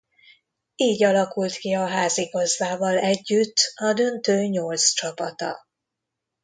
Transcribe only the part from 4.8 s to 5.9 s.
csapata.